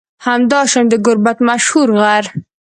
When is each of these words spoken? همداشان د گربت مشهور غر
همداشان 0.27 0.85
د 0.91 0.93
گربت 1.05 1.37
مشهور 1.49 1.89
غر 1.99 2.25